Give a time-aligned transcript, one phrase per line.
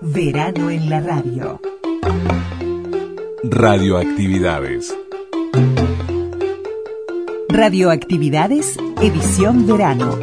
[0.00, 1.60] Verano en la radio.
[3.44, 4.94] Radioactividades.
[7.48, 10.18] Radioactividades, edición verano.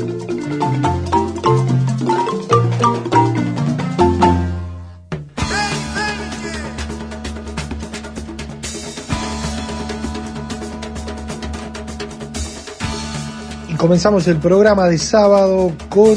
[13.70, 16.16] Y comenzamos el programa de sábado con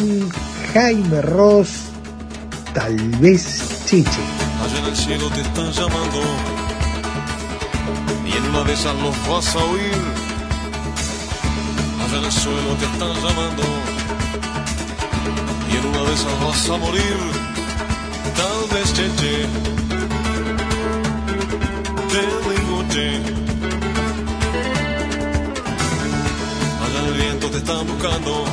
[0.75, 1.86] Jaime Ross,
[2.77, 3.43] tal vez
[3.87, 4.23] Chiche.
[4.63, 6.21] Allá en el cielo te están llamando
[8.27, 10.03] y en una de esas los vas a oír.
[12.03, 13.63] Allá en el suelo te están llamando
[15.71, 17.19] y en una de esas vas a morir.
[18.41, 19.35] Tal vez cheche,
[22.13, 23.09] te digo che.
[26.85, 28.45] Allá en el viento te están buscando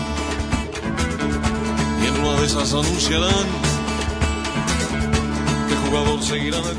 [2.01, 3.72] y en una de esas anunciarán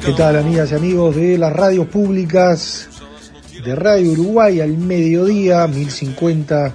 [0.05, 2.89] ¿Qué tal amigas y amigos de las radios públicas
[3.65, 6.75] de Radio Uruguay al mediodía, 1050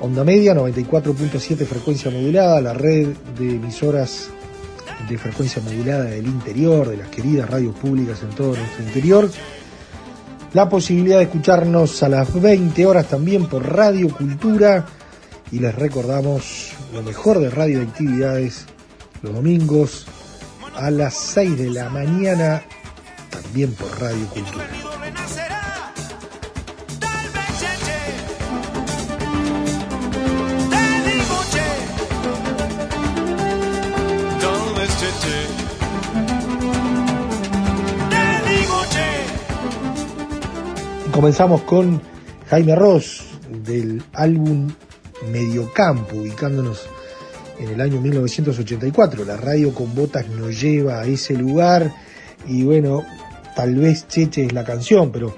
[0.00, 4.30] onda media, 94.7 frecuencia modulada, la red de emisoras
[5.08, 9.30] de frecuencia modulada del interior, de las queridas radios públicas en todo nuestro interior.
[10.54, 14.86] La posibilidad de escucharnos a las 20 horas también por Radio Cultura
[15.50, 18.66] y les recordamos lo mejor de radio de actividades
[19.22, 20.06] los domingos
[20.78, 22.62] a las 6 de la mañana
[23.30, 24.66] también por Radio Cultura.
[41.12, 42.00] Comenzamos con
[42.48, 43.24] Jaime Ross
[43.64, 44.70] del álbum
[45.32, 46.88] Mediocampo, ubicándonos
[47.58, 49.24] en el año 1984.
[49.24, 51.92] La radio con botas nos lleva a ese lugar
[52.46, 53.04] y bueno,
[53.56, 55.34] tal vez Cheche es la canción, pero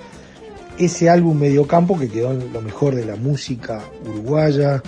[0.78, 4.83] ese álbum Mediocampo que quedó lo mejor de la música uruguaya,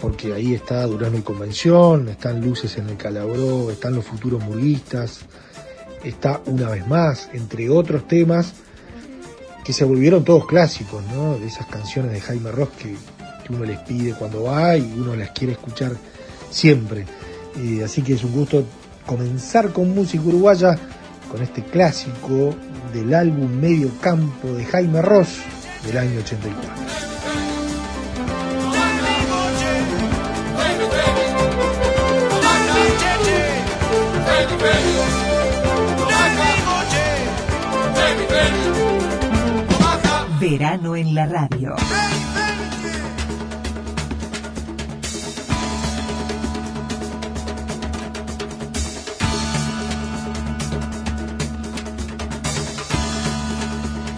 [0.00, 5.20] porque ahí está Durano y Convención, están Luces en el Calabró, están los futuros murguistas,
[6.02, 8.54] está una vez más, entre otros temas
[9.64, 11.38] que se volvieron todos clásicos, ¿no?
[11.38, 12.96] De esas canciones de Jaime Ross que
[13.50, 15.92] uno les pide cuando va y uno las quiere escuchar
[16.54, 17.04] siempre.
[17.84, 18.64] Así que es un gusto
[19.04, 20.78] comenzar con música uruguaya
[21.30, 22.54] con este clásico
[22.92, 25.40] del álbum Medio Campo de Jaime Ross
[25.84, 26.84] del año 84.
[40.40, 41.74] Verano en la radio.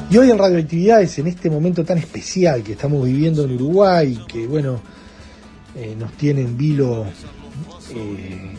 [0.08, 4.46] Y hoy en Radioactividades, en este momento tan especial que estamos viviendo en Uruguay, que
[4.46, 4.80] bueno,
[5.74, 7.06] eh, nos tiene en vilo
[7.90, 8.52] eh,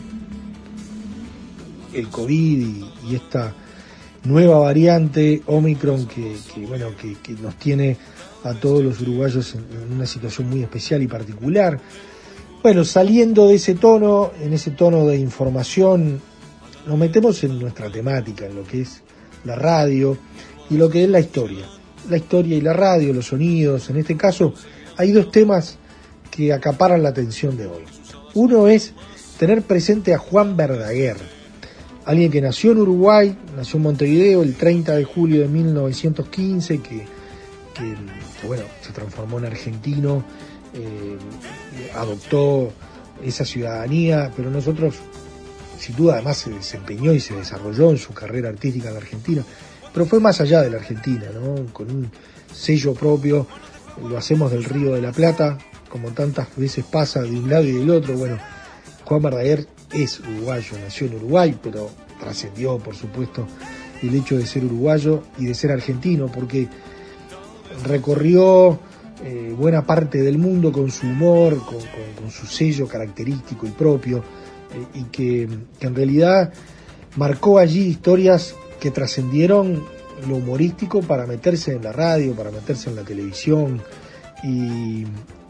[1.94, 2.68] el COVID
[3.08, 3.54] y, esta
[4.24, 6.36] nueva variante Omicron que,
[6.68, 7.96] bueno, que, nos tiene
[8.44, 11.80] a todos los uruguayos en una situación muy especial y particular.
[12.62, 16.20] Bueno, saliendo de ese tono, en ese tono de información,
[16.86, 19.02] nos metemos en nuestra temática, en lo que es
[19.44, 20.18] la radio
[20.70, 21.64] y lo que es la historia.
[22.08, 23.90] La historia y la radio, los sonidos.
[23.90, 24.54] En este caso,
[24.96, 25.78] hay dos temas
[26.30, 27.82] que acaparan la atención de hoy.
[28.34, 28.92] Uno es
[29.38, 31.16] tener presente a Juan Verdaguer,
[32.04, 37.04] alguien que nació en Uruguay, nació en Montevideo el 30 de julio de 1915, que,
[37.74, 40.24] que, bueno, se transformó en argentino,
[40.74, 41.16] eh,
[41.94, 42.72] adoptó
[43.22, 44.94] esa ciudadanía, pero nosotros,
[45.78, 49.44] sin duda, además se desempeñó y se desarrolló en su carrera artística en Argentina,
[49.92, 51.72] pero fue más allá de la Argentina, ¿no?
[51.72, 52.10] con un
[52.52, 53.46] sello propio,
[54.08, 57.72] lo hacemos del Río de la Plata, como tantas veces pasa de un lado y
[57.72, 58.38] del otro, bueno,
[59.04, 61.90] Juan Verdaguer es uruguayo, nació en Uruguay, pero
[62.20, 63.46] trascendió, por supuesto,
[64.02, 66.68] el hecho de ser uruguayo y de ser argentino, porque
[67.84, 68.78] recorrió
[69.24, 71.80] eh, buena parte del mundo con su humor, con,
[72.30, 75.48] su sello característico y propio, eh, y que
[75.80, 76.52] en realidad
[77.16, 79.84] marcó allí historias que trascendieron
[80.28, 83.82] lo humorístico para meterse en la radio, para meterse en la televisión,
[84.42, 85.04] y,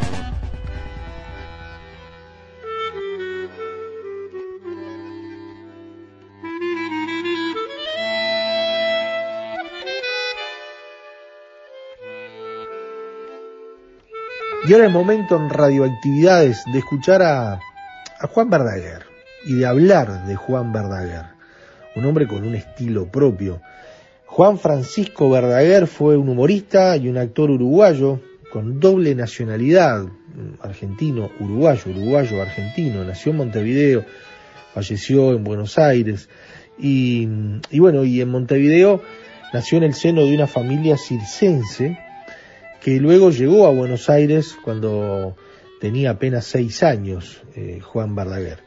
[14.70, 19.02] Y ahora es momento en radioactividades de escuchar a, a Juan Verdaguer
[19.44, 21.26] y de hablar de Juan Verdaguer,
[21.96, 23.64] un hombre con un estilo propio.
[24.28, 28.20] Juan Francisco Verdaguer fue un humorista y un actor uruguayo
[28.54, 30.06] con doble nacionalidad,
[30.62, 34.06] argentino, uruguayo, uruguayo, argentino, nació en Montevideo,
[34.76, 36.30] falleció en Buenos Aires
[36.78, 37.28] y,
[37.72, 39.02] y bueno, y en Montevideo
[39.52, 41.98] nació en el seno de una familia circense,
[42.82, 45.36] que luego llegó a Buenos Aires cuando
[45.80, 48.60] tenía apenas seis años, eh, Juan Verdaguer.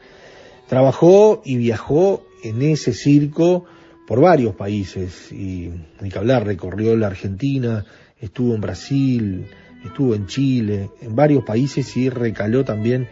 [0.67, 3.65] Trabajó y viajó en ese circo
[4.07, 5.71] por varios países y
[6.01, 7.85] ni que hablar, recorrió la Argentina,
[8.19, 9.45] estuvo en Brasil,
[9.83, 13.07] estuvo en Chile, en varios países y recaló también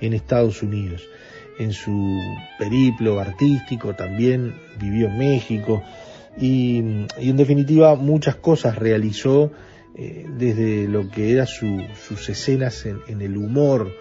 [0.00, 1.02] en Estados Unidos.
[1.58, 2.18] En su
[2.58, 5.82] periplo artístico también vivió en México
[6.40, 9.52] y, y en definitiva muchas cosas realizó
[9.94, 13.92] eh, desde lo que eran su, sus escenas en, el humor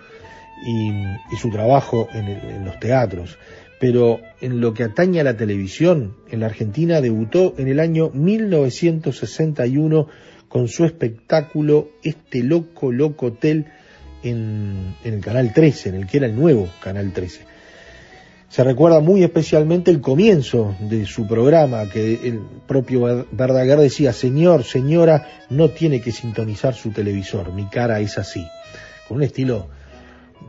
[0.65, 0.89] y,
[1.33, 3.37] y su trabajo en, el, en, los teatros.
[3.79, 8.11] Pero en lo que atañe a la televisión, en la Argentina debutó en el año
[8.13, 10.07] 1961
[10.47, 13.67] con su espectáculo Este Loco Loco Hotel
[14.23, 17.48] en, en el Canal 13, en el que era el nuevo Canal 13
[18.49, 24.63] se recuerda muy especialmente el comienzo de su programa, que el propio Verdaguer decía, señor,
[24.63, 28.45] señora, no tiene que sintonizar su televisor, mi cara es así,
[29.07, 29.67] con un estilo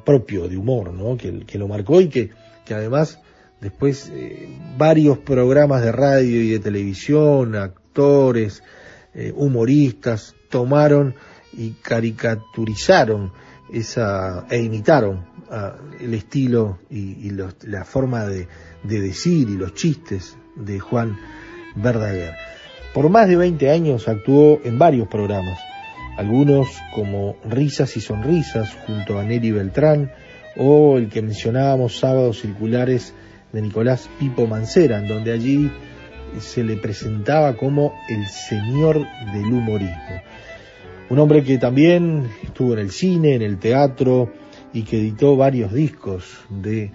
[0.05, 1.17] propio de humor, ¿no?
[1.17, 2.31] Que, que lo marcó y que,
[2.64, 3.20] que además
[3.61, 4.49] después eh,
[4.79, 8.62] varios programas de radio y de televisión, actores,
[9.14, 11.14] eh, humoristas, tomaron
[11.52, 13.32] y caricaturizaron
[13.73, 15.26] esa, e imitaron
[16.00, 18.47] el estilo y, los, la forma de,
[18.85, 21.19] de, decir y los chistes de Juan
[21.75, 22.35] Verdaguer.
[22.94, 25.58] Por más de 20 años actuó en varios programas,
[26.17, 30.12] algunos como Risas y Sonrisas junto a Nelly Beltrán
[30.56, 33.14] o el que mencionábamos Sábados Circulares
[33.52, 35.70] de Nicolás Pipo Mancera, en donde allí
[36.38, 40.23] se le presentaba como el señor del humorismo.
[41.08, 44.32] Un hombre que también estuvo en el cine, en el teatro,
[44.72, 46.93] y que editó varios discos de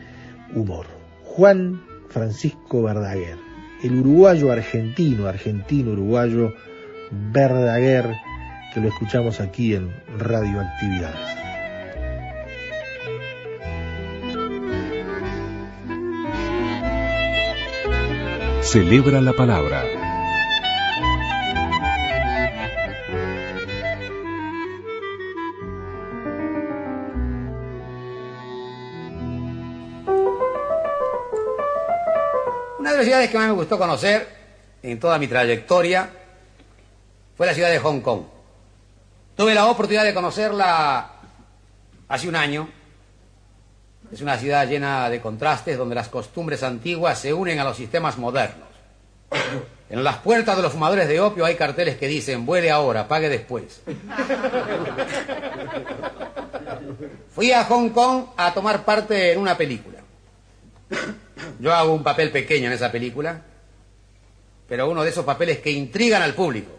[0.54, 0.86] humor.
[1.24, 3.38] Juan Francisco Verdaguer,
[3.84, 6.54] el uruguayo argentino, argentino uruguayo
[7.12, 8.16] Verdaguer,
[8.74, 11.46] que lo escuchamos aquí en Radioactividades.
[18.62, 20.05] Celebra la palabra.
[32.98, 34.28] Las ciudades que más me gustó conocer
[34.82, 36.10] en toda mi trayectoria
[37.36, 38.24] fue la ciudad de Hong Kong.
[39.36, 41.12] Tuve la oportunidad de conocerla
[42.08, 42.70] hace un año.
[44.12, 48.18] Es una ciudad llena de contrastes donde las costumbres antiguas se unen a los sistemas
[48.18, 48.68] modernos.
[49.90, 53.30] En las puertas de los fumadores de opio hay carteles que dicen, vuele ahora, pague
[53.30, 53.82] después.
[57.30, 60.00] Fui a Hong Kong a tomar parte en una película.
[61.60, 63.42] Yo hago un papel pequeño en esa película,
[64.68, 66.72] pero uno de esos papeles que intrigan al público.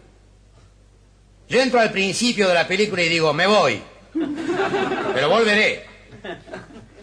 [1.49, 3.81] Yo entro al principio de la película y digo, me voy,
[5.13, 5.85] pero volveré.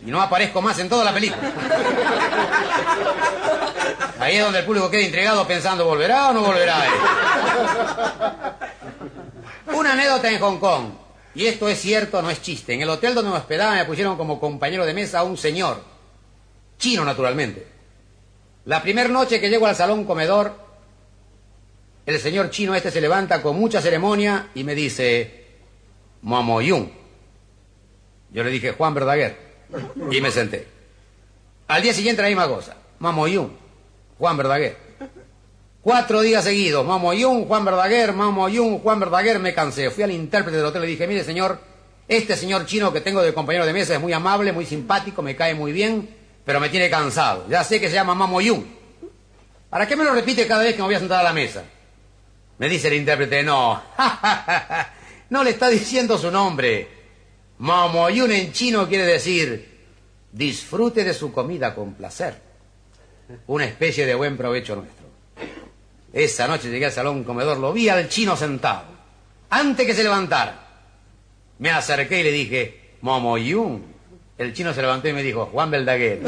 [0.06, 1.50] Y no aparezco más en toda la película.
[4.20, 6.84] Ahí es donde el público queda intrigado pensando, ¿volverá o no volverá?
[6.84, 6.92] Él?
[9.74, 10.90] Una anécdota en Hong Kong.
[11.34, 12.74] Y esto es cierto, no es chiste.
[12.74, 15.82] En el hotel donde me hospedaba me pusieron como compañero de mesa a un señor,
[16.78, 17.66] chino naturalmente.
[18.66, 20.54] La primera noche que llego al salón comedor,
[22.06, 25.44] el señor chino este se levanta con mucha ceremonia y me dice,
[26.22, 26.90] Momoyun.
[28.30, 29.36] Yo le dije, Juan Verdaguer.
[30.10, 30.66] Y me senté.
[31.68, 32.76] Al día siguiente la misma cosa.
[32.98, 33.56] Mamoyun,
[34.18, 34.76] Juan Verdaguer.
[35.82, 39.90] Cuatro días seguidos, Mamoyun, Juan Verdaguer, Mamoyun, Juan Verdaguer, me cansé.
[39.90, 41.58] Fui al intérprete del hotel y le dije, mire señor,
[42.08, 45.36] este señor chino que tengo de compañero de mesa es muy amable, muy simpático, me
[45.36, 46.08] cae muy bien,
[46.44, 47.46] pero me tiene cansado.
[47.48, 48.66] Ya sé que se llama Mamoyun.
[49.70, 51.64] ¿Para qué me lo repite cada vez que me voy a sentar a la mesa?
[52.58, 53.82] Me dice el intérprete, no,
[55.30, 56.88] no le está diciendo su nombre.
[57.58, 59.74] Momoyun en chino quiere decir
[60.30, 62.34] disfrute de su comida con placer.
[63.46, 65.06] Una especie de buen provecho nuestro.
[66.12, 68.84] Esa noche llegué al salón comedor, lo vi al chino sentado.
[69.50, 70.68] Antes que se levantara,
[71.58, 73.93] me acerqué y le dije, Momoyun.
[74.36, 76.20] El chino se levantó y me dijo, Juan Beldaguer.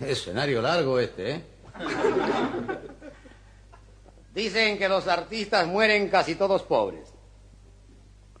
[0.00, 1.42] Escenario largo este, ¿eh?
[4.32, 7.12] Dicen que los artistas mueren casi todos pobres.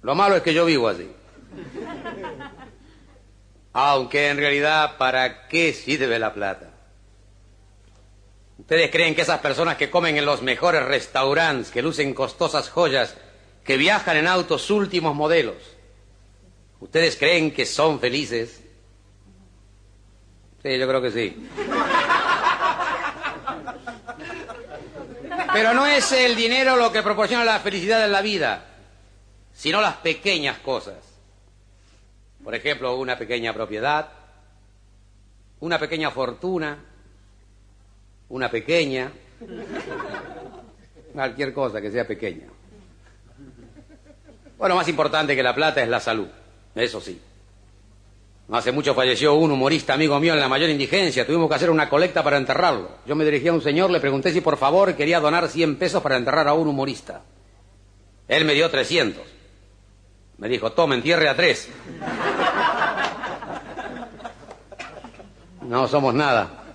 [0.02, 1.10] Lo malo es que yo vivo así.
[3.72, 6.75] Aunque en realidad, ¿para qué sirve la plata?
[8.58, 13.14] ¿Ustedes creen que esas personas que comen en los mejores restaurantes, que lucen costosas joyas,
[13.64, 15.56] que viajan en autos últimos modelos,
[16.80, 18.62] ¿ustedes creen que son felices?
[20.62, 21.48] Sí, yo creo que sí.
[25.52, 28.66] Pero no es el dinero lo que proporciona la felicidad en la vida,
[29.52, 30.96] sino las pequeñas cosas.
[32.42, 34.08] Por ejemplo, una pequeña propiedad,
[35.60, 36.78] una pequeña fortuna,
[38.28, 39.12] una pequeña,
[41.12, 42.46] cualquier cosa que sea pequeña.
[44.58, 46.28] Bueno, más importante que la plata es la salud,
[46.74, 47.20] eso sí.
[48.50, 51.26] Hace mucho falleció un humorista amigo mío en la mayor indigencia.
[51.26, 52.90] Tuvimos que hacer una colecta para enterrarlo.
[53.04, 56.00] Yo me dirigí a un señor, le pregunté si por favor quería donar 100 pesos
[56.00, 57.22] para enterrar a un humorista.
[58.28, 59.20] Él me dio 300.
[60.38, 61.68] Me dijo, toma, entierre a tres.
[65.62, 66.65] No somos nada.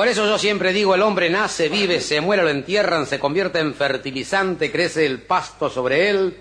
[0.00, 3.58] Por eso yo siempre digo, el hombre nace, vive, se muere, lo entierran, se convierte
[3.58, 6.40] en fertilizante, crece el pasto sobre él,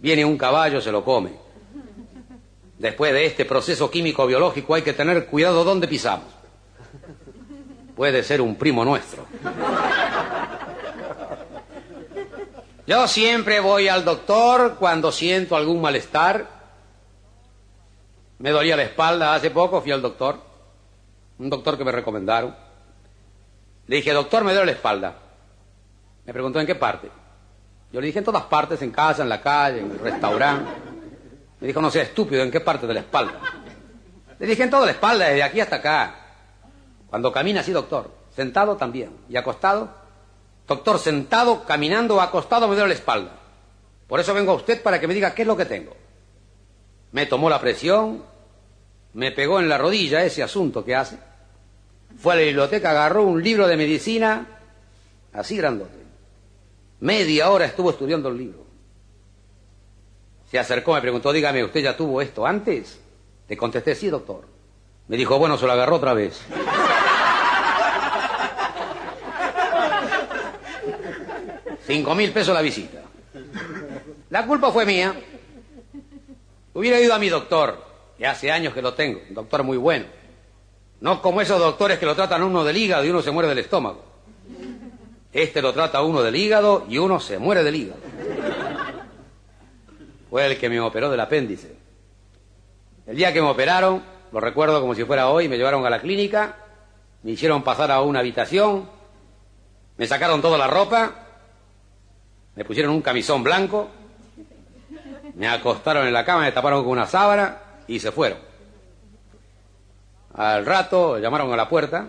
[0.00, 1.30] viene un caballo, se lo come.
[2.76, 6.26] Después de este proceso químico biológico hay que tener cuidado donde pisamos.
[7.94, 9.26] Puede ser un primo nuestro.
[12.84, 16.48] Yo siempre voy al doctor cuando siento algún malestar.
[18.40, 20.55] Me dolía la espalda hace poco, fui al doctor.
[21.38, 22.54] Un doctor que me recomendaron.
[23.86, 25.16] Le dije, doctor, me duele la espalda.
[26.24, 27.10] Me preguntó en qué parte.
[27.92, 30.70] Yo le dije en todas partes, en casa, en la calle, en el restaurante.
[31.60, 33.40] Me dijo, no sea estúpido, ¿en qué parte de la espalda?
[34.38, 36.14] Le dije, en toda la espalda, desde aquí hasta acá.
[37.08, 38.10] Cuando camina así, doctor.
[38.34, 39.10] Sentado también.
[39.28, 39.88] ¿Y acostado?
[40.66, 43.30] Doctor, sentado, caminando acostado me duele la espalda.
[44.06, 45.96] Por eso vengo a usted para que me diga qué es lo que tengo.
[47.12, 48.24] Me tomó la presión,
[49.16, 51.16] me pegó en la rodilla ese asunto que hace.
[52.18, 54.46] Fue a la biblioteca, agarró un libro de medicina,
[55.32, 55.96] así grandote.
[57.00, 58.66] Media hora estuvo estudiando el libro.
[60.50, 63.00] Se acercó, me preguntó, dígame, ¿usted ya tuvo esto antes?
[63.48, 64.46] Le contesté, sí, doctor.
[65.08, 66.38] Me dijo, bueno, se lo agarró otra vez.
[71.86, 73.00] Cinco mil pesos la visita.
[74.28, 75.14] La culpa fue mía.
[76.74, 77.85] Hubiera ido a mi doctor,
[78.16, 80.06] que hace años que lo tengo, un doctor muy bueno.
[81.00, 83.58] No como esos doctores que lo tratan uno del hígado y uno se muere del
[83.58, 84.02] estómago.
[85.32, 88.00] Este lo trata uno del hígado y uno se muere del hígado.
[90.30, 91.76] Fue el que me operó del apéndice.
[93.06, 96.00] El día que me operaron, lo recuerdo como si fuera hoy, me llevaron a la
[96.00, 96.56] clínica,
[97.22, 98.88] me hicieron pasar a una habitación,
[99.96, 101.12] me sacaron toda la ropa,
[102.54, 103.88] me pusieron un camisón blanco,
[105.34, 108.38] me acostaron en la cama, me taparon con una sábana y se fueron.
[110.34, 112.08] Al rato llamaron a la puerta,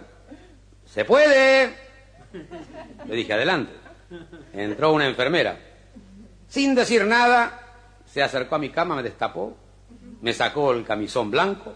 [0.86, 1.74] ¿se puede?
[3.06, 3.74] Le dije, adelante.
[4.54, 5.58] Entró una enfermera.
[6.48, 7.60] Sin decir nada,
[8.06, 9.56] se acercó a mi cama, me destapó,
[10.22, 11.74] me sacó el camisón blanco,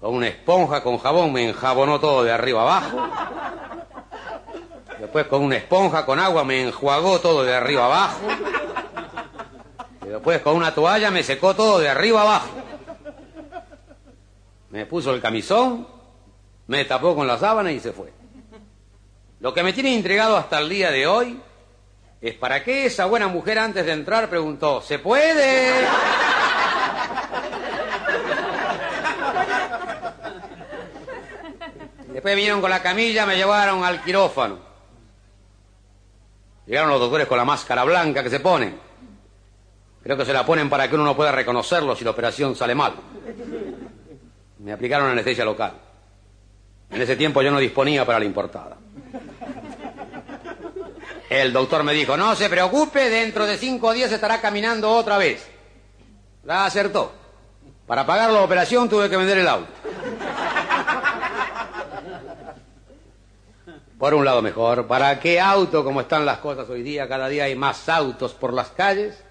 [0.00, 3.08] con una esponja, con jabón, me enjabonó todo de arriba abajo.
[4.98, 8.20] Después con una esponja, con agua, me enjuagó todo de arriba abajo.
[10.10, 12.48] Y después con una toalla me secó todo de arriba abajo.
[14.70, 15.86] Me puso el camisón,
[16.66, 18.12] me tapó con la sábana y se fue.
[19.38, 21.40] Lo que me tiene intrigado hasta el día de hoy
[22.20, 25.86] es para qué esa buena mujer antes de entrar preguntó, ¿se puede?
[32.08, 34.58] Después vinieron con la camilla, me llevaron al quirófano.
[36.66, 38.89] Llegaron los doctores con la máscara blanca que se ponen.
[40.02, 42.74] Creo que se la ponen para que uno no pueda reconocerlo si la operación sale
[42.74, 42.94] mal.
[44.58, 45.72] Me aplicaron anestesia local.
[46.90, 48.76] En ese tiempo yo no disponía para la importada.
[51.28, 55.48] El doctor me dijo, no se preocupe, dentro de cinco días estará caminando otra vez.
[56.44, 57.12] La acertó.
[57.86, 59.72] Para pagar la operación tuve que vender el auto.
[63.98, 67.06] Por un lado mejor, ¿para qué auto como están las cosas hoy día?
[67.06, 69.22] Cada día hay más autos por las calles.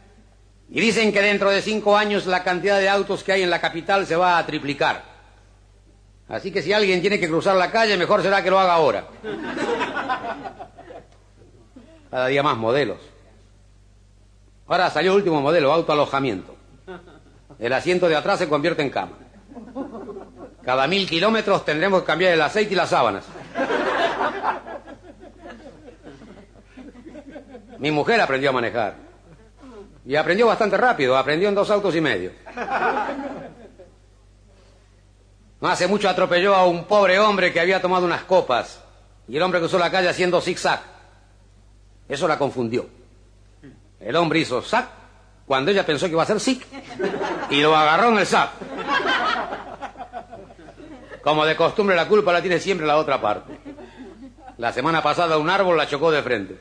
[0.72, 3.60] Y dicen que dentro de cinco años la cantidad de autos que hay en la
[3.60, 5.04] capital se va a triplicar.
[6.28, 9.08] Así que si alguien tiene que cruzar la calle, mejor será que lo haga ahora.
[12.12, 13.00] Cada día más modelos.
[14.68, 16.56] Ahora salió el último modelo, autoalojamiento.
[17.58, 19.18] El asiento de atrás se convierte en cama.
[20.64, 23.26] Cada mil kilómetros tendremos que cambiar el aceite y las sábanas.
[27.80, 29.09] Mi mujer aprendió a manejar.
[30.10, 32.32] Y aprendió bastante rápido, aprendió en dos autos y medio.
[35.62, 38.84] No hace mucho atropelló a un pobre hombre que había tomado unas copas.
[39.28, 40.82] Y el hombre cruzó la calle haciendo zigzag.
[42.08, 42.90] Eso la confundió.
[44.00, 44.88] El hombre hizo zac
[45.46, 46.66] cuando ella pensó que iba a hacer zig
[47.52, 48.50] y lo agarró en el zac.
[51.22, 53.60] Como de costumbre la culpa la tiene siempre la otra parte.
[54.58, 56.60] La semana pasada un árbol la chocó de frente.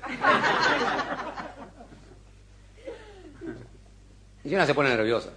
[4.48, 5.28] Y se pone nerviosa.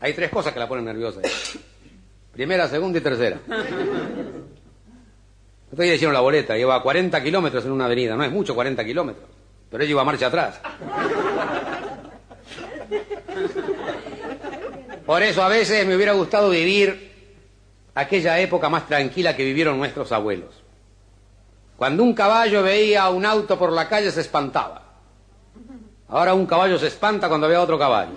[0.00, 1.20] Hay tres cosas que la ponen nerviosa.
[2.32, 3.38] Primera, segunda y tercera.
[3.46, 8.82] Entonces le hicieron la boleta, lleva 40 kilómetros en una avenida, no es mucho 40
[8.84, 9.28] kilómetros,
[9.70, 10.60] pero ella iba a marcha atrás.
[15.04, 17.12] Por eso a veces me hubiera gustado vivir
[17.94, 20.62] aquella época más tranquila que vivieron nuestros abuelos.
[21.76, 24.83] Cuando un caballo veía un auto por la calle se espantaba.
[26.08, 28.12] Ahora un caballo se espanta cuando ve a otro caballo.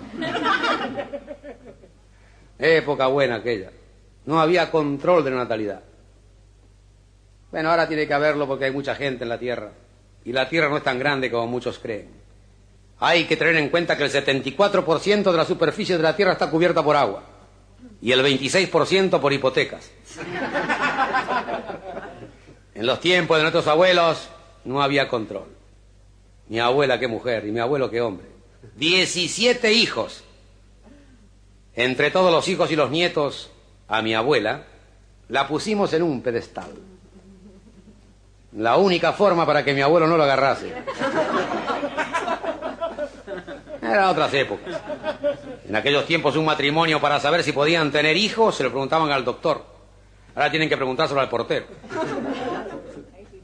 [2.58, 3.70] Época buena aquella.
[4.26, 5.82] No había control de la natalidad.
[7.50, 9.70] Bueno, ahora tiene que haberlo porque hay mucha gente en la Tierra.
[10.24, 12.10] Y la Tierra no es tan grande como muchos creen.
[13.00, 16.50] Hay que tener en cuenta que el 74% de la superficie de la Tierra está
[16.50, 17.22] cubierta por agua.
[18.02, 19.90] Y el 26% por hipotecas.
[22.74, 24.28] En los tiempos de nuestros abuelos
[24.64, 25.57] no había control.
[26.48, 28.26] Mi abuela qué mujer y mi abuelo qué hombre.
[28.76, 30.24] 17 hijos.
[31.74, 33.50] Entre todos los hijos y los nietos,
[33.86, 34.64] a mi abuela
[35.28, 36.70] la pusimos en un pedestal.
[38.56, 40.72] La única forma para que mi abuelo no lo agarrase.
[43.82, 44.80] Eran otras épocas.
[45.68, 49.24] En aquellos tiempos un matrimonio para saber si podían tener hijos se lo preguntaban al
[49.24, 49.64] doctor.
[50.34, 51.66] Ahora tienen que preguntárselo al portero.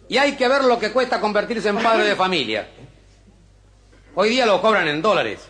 [0.08, 2.68] Y hay que ver lo que cuesta convertirse en padre de familia.
[4.16, 5.48] Hoy día lo cobran en dólares.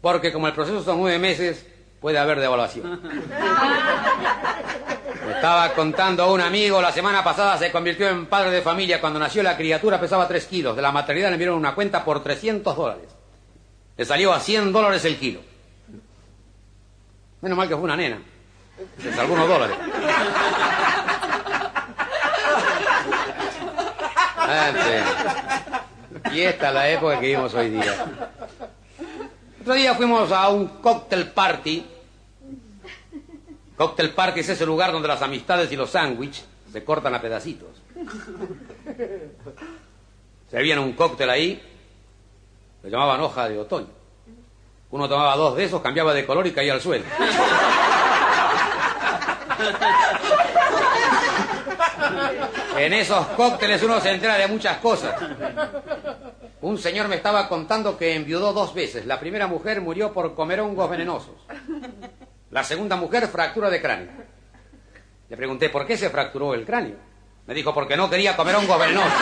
[0.00, 1.66] Porque como el proceso son nueve meses,
[2.00, 3.00] puede haber devaluación.
[5.26, 9.00] Me estaba contando a un amigo, la semana pasada se convirtió en padre de familia.
[9.00, 10.76] Cuando nació la criatura pesaba tres kilos.
[10.76, 13.08] De la maternidad le enviaron una cuenta por 300 dólares.
[13.96, 15.40] Le salió a 100 dólares el kilo.
[17.40, 18.18] Menos mal que fue una nena.
[19.02, 19.76] Se salvó unos dólares.
[26.32, 28.06] Y esta es la época que vivimos hoy día.
[29.60, 31.86] Otro día fuimos a un cóctel party.
[33.76, 37.68] Cóctel party es ese lugar donde las amistades y los sándwiches se cortan a pedacitos.
[40.50, 41.60] Servían un cóctel ahí,
[42.82, 43.88] lo llamaban hoja de otoño.
[44.90, 47.04] Uno tomaba dos de esos, cambiaba de color y caía al suelo.
[52.76, 55.14] En esos cócteles uno se entera de muchas cosas.
[56.66, 59.06] Un señor me estaba contando que enviudó dos veces.
[59.06, 61.36] La primera mujer murió por comer hongos venenosos.
[62.50, 64.10] La segunda mujer fractura de cráneo.
[65.28, 66.96] Le pregunté, ¿por qué se fracturó el cráneo?
[67.46, 69.12] Me dijo, porque no quería comer hongos venenosos.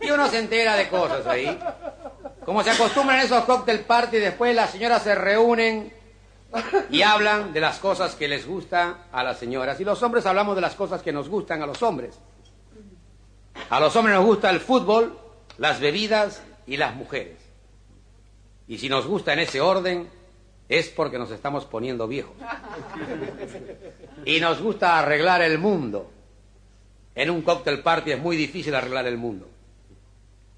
[0.00, 1.58] Y uno se entera de cosas ahí.
[2.44, 5.92] Como se acostumbran esos cóctel party, después las señoras se reúnen
[6.90, 9.80] y hablan de las cosas que les gusta a las señoras.
[9.80, 12.18] Y los hombres hablamos de las cosas que nos gustan a los hombres.
[13.68, 15.18] A los hombres nos gusta el fútbol,
[15.58, 17.38] las bebidas y las mujeres.
[18.66, 20.08] Y si nos gusta en ese orden,
[20.68, 22.36] es porque nos estamos poniendo viejos.
[24.24, 26.10] Y nos gusta arreglar el mundo.
[27.14, 29.48] En un cóctel party es muy difícil arreglar el mundo.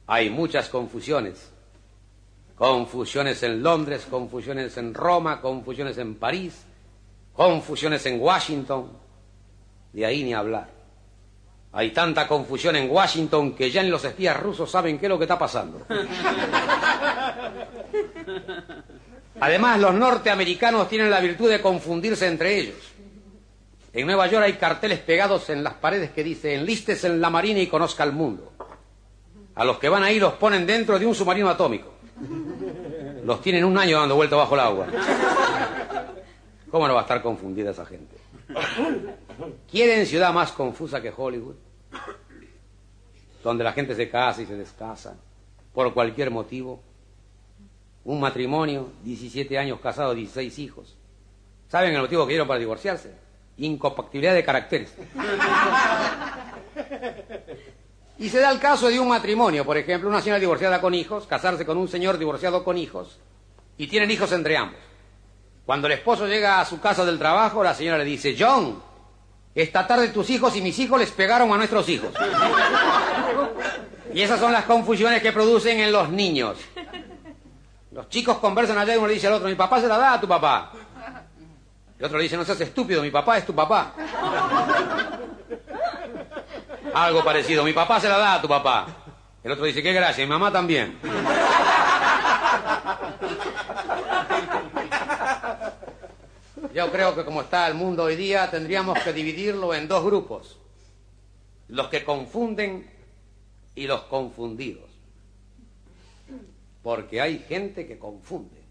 [0.07, 1.52] Hay muchas confusiones
[2.63, 6.63] Confusiones en Londres, confusiones en Roma, confusiones en París,
[7.33, 8.89] confusiones en Washington.
[9.93, 10.69] De ahí ni hablar.
[11.73, 15.19] Hay tanta confusión en Washington que ya ni los espías rusos saben qué es lo
[15.19, 15.85] que está pasando.
[19.41, 22.93] Además, los norteamericanos tienen la virtud de confundirse entre ellos.
[23.93, 27.59] En Nueva York hay carteles pegados en las paredes que dicen enlistes en la marina
[27.59, 28.53] y conozca el mundo.
[29.57, 32.02] A los que van ahí los ponen dentro de un submarino atómico.
[33.25, 34.87] Los tienen un año dando vuelta bajo el agua.
[36.71, 38.17] ¿Cómo no va a estar confundida esa gente?
[39.71, 41.55] ¿Quieren ciudad más confusa que Hollywood?
[43.45, 45.17] Donde la gente se casa y se descasa
[45.73, 46.83] por cualquier motivo.
[48.05, 50.97] Un matrimonio, 17 años casados, 16 hijos.
[51.69, 53.13] ¿Saben el motivo que dieron para divorciarse?
[53.59, 54.95] Incompatibilidad de caracteres.
[58.23, 61.27] Y se da el caso de un matrimonio, por ejemplo, una señora divorciada con hijos,
[61.27, 63.19] casarse con un señor divorciado con hijos,
[63.77, 64.79] y tienen hijos entre ambos.
[65.67, 68.81] Cuando el esposo llega a su casa del trabajo, la señora le dice, John,
[69.57, 72.11] esta tarde tus hijos y mis hijos les pegaron a nuestros hijos.
[74.15, 76.59] Y esas son las confusiones que producen en los niños.
[77.91, 80.13] Los chicos conversan allá y uno le dice al otro, mi papá se la da
[80.13, 80.71] a tu papá.
[81.99, 83.95] El otro le dice, no seas estúpido, mi papá es tu papá.
[86.95, 88.87] Algo parecido, mi papá se la da a tu papá.
[89.43, 90.99] El otro dice, qué gracia, mi mamá también.
[96.75, 100.59] Yo creo que como está el mundo hoy día, tendríamos que dividirlo en dos grupos.
[101.69, 102.91] Los que confunden
[103.75, 104.91] y los confundidos.
[106.83, 108.63] Porque hay gente que confunde.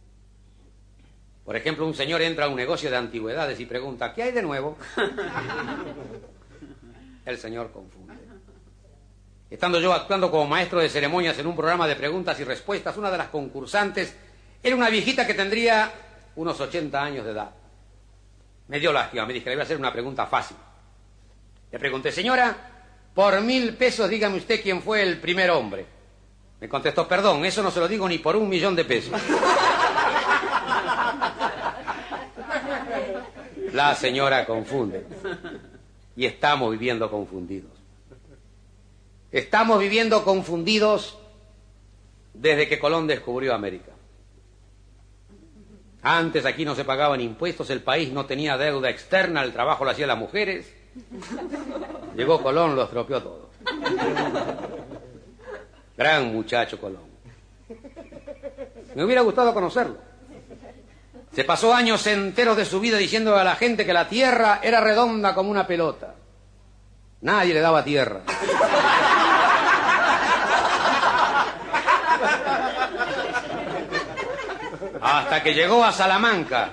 [1.45, 4.43] Por ejemplo, un señor entra a un negocio de antigüedades y pregunta, ¿qué hay de
[4.43, 4.77] nuevo?
[7.25, 8.13] El señor confunde.
[9.49, 13.12] Estando yo actuando como maestro de ceremonias en un programa de preguntas y respuestas, una
[13.12, 14.15] de las concursantes
[14.63, 15.91] era una viejita que tendría
[16.36, 17.51] unos 80 años de edad.
[18.67, 20.55] Me dio lástima, me dije, le voy a hacer una pregunta fácil.
[21.69, 22.55] Le pregunté, señora,
[23.13, 25.86] por mil pesos dígame usted quién fue el primer hombre.
[26.62, 29.19] Me contestó, perdón, eso no se lo digo ni por un millón de pesos.
[33.73, 35.05] La señora confunde.
[36.15, 37.71] Y estamos viviendo confundidos.
[39.32, 41.17] Estamos viviendo confundidos
[42.34, 43.91] desde que Colón descubrió América.
[46.04, 49.91] Antes aquí no se pagaban impuestos, el país no tenía deuda externa, el trabajo lo
[49.91, 50.74] hacían las mujeres.
[52.15, 53.50] Llegó Colón, lo estropeó todo.
[55.95, 57.12] Gran muchacho Colón.
[58.95, 60.11] Me hubiera gustado conocerlo.
[61.34, 64.82] Se pasó años enteros de su vida diciendo a la gente que la tierra era
[64.82, 66.15] redonda como una pelota.
[67.22, 68.22] Nadie le daba tierra.
[75.02, 76.72] Hasta que llegó a Salamanca,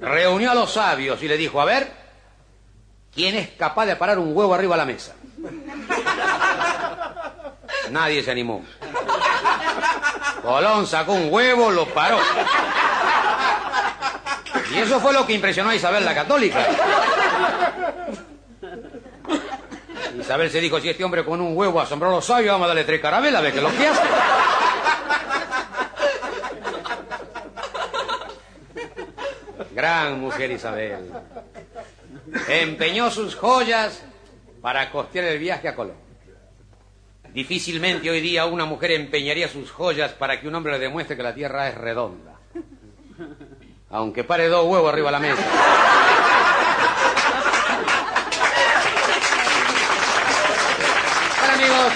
[0.00, 1.92] reunió a los sabios y le dijo, a ver,
[3.14, 5.14] ¿quién es capaz de parar un huevo arriba de la mesa?
[7.90, 8.64] Nadie se animó.
[10.42, 12.18] Colón sacó un huevo, lo paró.
[14.72, 16.66] Y eso fue lo que impresionó a Isabel la Católica.
[20.18, 22.68] Isabel se dijo, si este hombre con un huevo asombró a los sabios, vamos a
[22.68, 24.02] darle tres carabelas, qué es lo que hace.
[29.72, 31.10] Gran mujer Isabel.
[32.48, 34.02] Empeñó sus joyas
[34.60, 36.09] para costear el viaje a Colón.
[37.32, 41.22] Difícilmente hoy día una mujer empeñaría sus joyas para que un hombre le demuestre que
[41.22, 42.40] la tierra es redonda.
[43.90, 45.42] Aunque pare dos huevos arriba de la mesa.
[51.38, 51.92] Bueno amigos,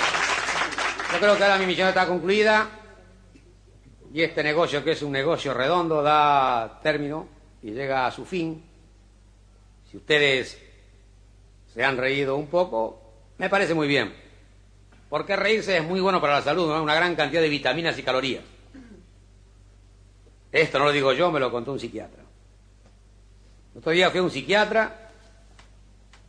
[1.12, 2.68] yo creo que ahora mi misión está concluida
[4.12, 7.26] y este negocio que es un negocio redondo da término
[7.60, 8.64] y llega a su fin.
[9.90, 10.60] Si ustedes
[11.72, 13.02] se han reído un poco,
[13.38, 14.23] me parece muy bien.
[15.14, 16.83] Porque reírse es muy bueno para la salud, ¿no?
[16.83, 18.42] una gran cantidad de vitaminas y calorías.
[20.50, 22.24] Esto no lo digo yo, me lo contó un psiquiatra.
[23.77, 25.12] Otro día fui a un psiquiatra,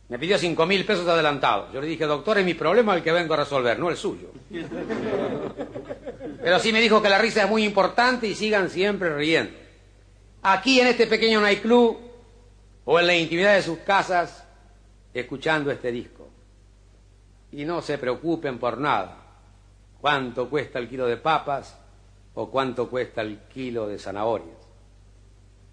[0.08, 1.72] me pidió cinco mil pesos adelantados.
[1.72, 4.30] Yo le dije, doctor, es mi problema el que vengo a resolver, no el suyo.
[6.40, 9.50] Pero sí me dijo que la risa es muy importante y sigan siempre riendo
[10.42, 11.98] aquí en este pequeño nightclub
[12.84, 14.46] o en la intimidad de sus casas
[15.12, 16.15] escuchando este disco.
[17.52, 19.16] Y no se preocupen por nada.
[20.00, 21.78] ¿Cuánto cuesta el kilo de papas
[22.34, 24.56] o cuánto cuesta el kilo de zanahorias?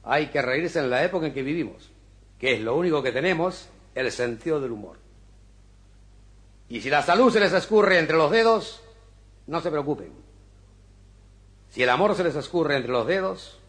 [0.03, 1.91] Hay que reírse en la época en que vivimos,
[2.37, 4.97] que es lo único que tenemos, el sentido del humor.
[6.69, 8.81] Y si la salud se les escurre entre los dedos,
[9.47, 10.11] no se preocupen.
[11.69, 13.59] Si el amor se les escurre entre los dedos,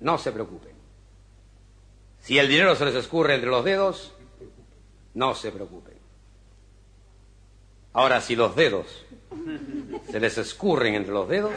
[0.00, 0.74] no se preocupen.
[2.20, 4.12] Si el dinero se les escurre entre los dedos,
[5.14, 5.89] no se preocupen.
[7.92, 8.86] Ahora, si los dedos
[10.10, 11.52] se les escurren entre los dedos,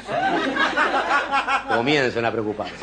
[1.69, 2.73] comiencen a preocuparse.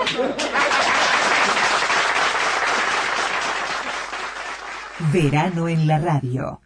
[5.12, 6.60] Verano en la radio.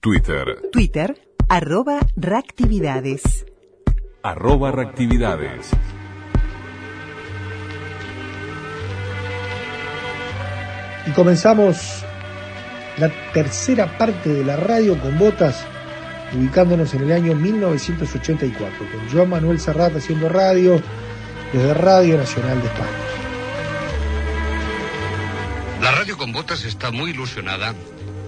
[0.00, 3.46] Twitter, Twitter, arroba reactividades.
[4.22, 5.70] arroba reactividades.
[11.06, 12.04] Y comenzamos
[12.98, 15.64] la tercera parte de la radio con botas,
[16.34, 20.80] ubicándonos en el año 1984, con Joan Manuel Serrat haciendo radio
[21.52, 23.08] desde Radio Nacional de España.
[25.80, 27.74] La radio con botas está muy ilusionada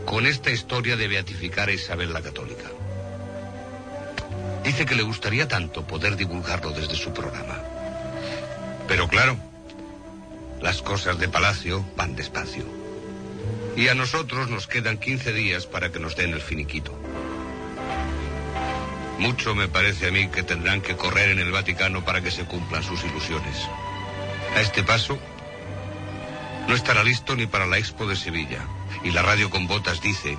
[0.07, 2.71] con esta historia de beatificar a Isabel la Católica.
[4.65, 7.59] Dice que le gustaría tanto poder divulgarlo desde su programa.
[8.87, 9.37] Pero claro,
[10.61, 12.65] las cosas de Palacio van despacio.
[13.77, 16.99] Y a nosotros nos quedan 15 días para que nos den el finiquito.
[19.21, 22.47] Mucho me parece a mí que tendrán que correr en el Vaticano para que se
[22.47, 23.69] cumplan sus ilusiones.
[24.57, 25.19] A este paso,
[26.67, 28.65] no estará listo ni para la Expo de Sevilla.
[29.05, 30.39] Y la radio con botas dice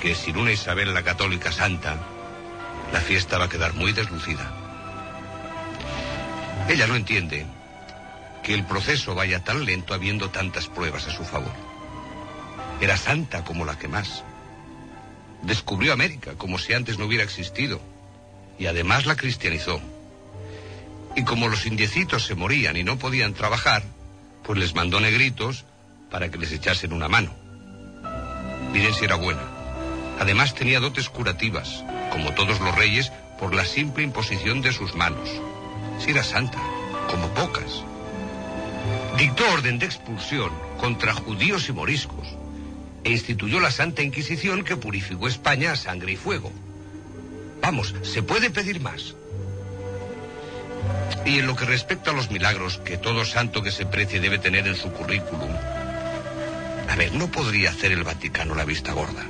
[0.00, 1.98] que sin una Isabel la Católica Santa,
[2.94, 4.54] la fiesta va a quedar muy deslucida.
[6.66, 7.44] Ella no entiende
[8.42, 11.52] que el proceso vaya tan lento habiendo tantas pruebas a su favor.
[12.80, 14.24] Era santa como la que más.
[15.42, 17.97] Descubrió América como si antes no hubiera existido.
[18.58, 19.80] Y además la cristianizó.
[21.16, 23.82] Y como los indiecitos se morían y no podían trabajar,
[24.44, 25.64] pues les mandó negritos
[26.10, 27.34] para que les echasen una mano.
[28.72, 29.42] Miren si era buena.
[30.18, 35.28] Además tenía dotes curativas, como todos los reyes, por la simple imposición de sus manos.
[36.00, 36.58] Si era santa,
[37.08, 37.82] como pocas.
[39.16, 42.28] Dictó orden de expulsión contra judíos y moriscos
[43.04, 46.52] e instituyó la Santa Inquisición que purificó España a sangre y fuego.
[47.68, 49.14] Vamos, se puede pedir más.
[51.26, 54.38] Y en lo que respecta a los milagros que todo santo que se precie debe
[54.38, 55.50] tener en su currículum,
[56.88, 59.26] a ver, ¿no podría hacer el Vaticano la vista gorda?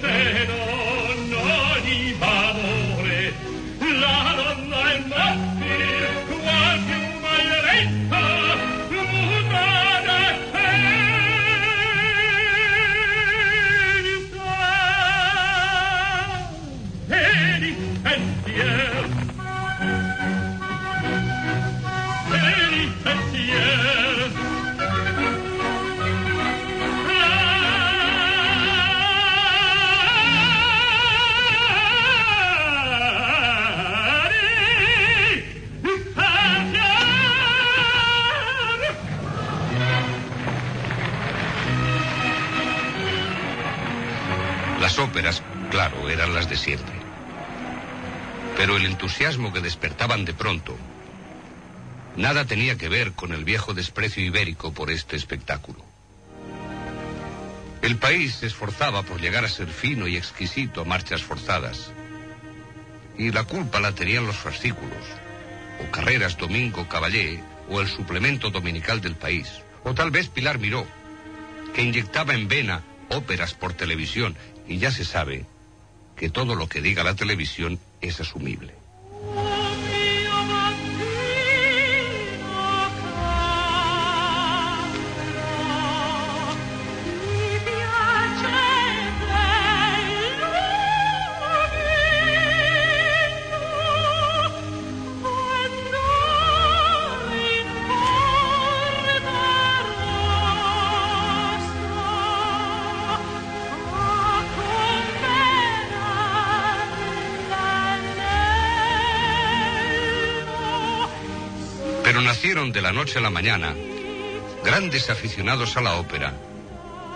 [0.00, 0.69] Su
[48.56, 50.76] Pero el entusiasmo que despertaban de pronto
[52.16, 55.84] nada tenía que ver con el viejo desprecio ibérico por este espectáculo.
[57.82, 61.92] El país se esforzaba por llegar a ser fino y exquisito a marchas forzadas.
[63.16, 65.04] Y la culpa la tenían los fascículos,
[65.82, 70.86] o Carreras Domingo Caballé, o el suplemento dominical del país, o tal vez Pilar Miró,
[71.74, 74.36] que inyectaba en vena óperas por televisión
[74.68, 75.46] y ya se sabe
[76.20, 78.79] que todo lo que diga la televisión es asumible.
[112.20, 113.74] Nacieron de la noche a la mañana
[114.64, 116.32] grandes aficionados a la ópera,